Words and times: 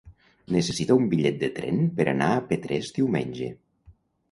Necessito 0.53 0.95
un 1.01 1.05
bitllet 1.11 1.37
de 1.43 1.51
tren 1.59 1.85
per 2.01 2.07
anar 2.15 2.31
a 2.33 2.41
Petrés 2.55 2.91
diumenge. 2.99 3.55